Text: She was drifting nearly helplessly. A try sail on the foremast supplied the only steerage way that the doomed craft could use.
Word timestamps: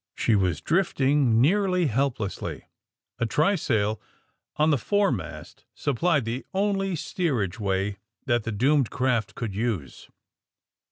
She 0.15 0.33
was 0.35 0.61
drifting 0.61 1.39
nearly 1.41 1.85
helplessly. 1.85 2.63
A 3.19 3.27
try 3.27 3.53
sail 3.53 4.01
on 4.55 4.71
the 4.71 4.79
foremast 4.79 5.63
supplied 5.75 6.25
the 6.25 6.43
only 6.55 6.95
steerage 6.95 7.59
way 7.59 7.97
that 8.25 8.43
the 8.43 8.51
doomed 8.51 8.89
craft 8.89 9.35
could 9.35 9.53
use. 9.53 10.09